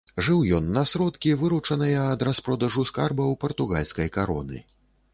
Жыў 0.27 0.39
ён 0.59 0.69
на 0.77 0.81
сродкі, 0.91 1.33
выручаныя 1.43 2.07
ад 2.15 2.25
распродажу 2.31 2.89
скарбаў 2.93 3.39
партугальскай 3.47 4.15
кароны. 4.21 4.69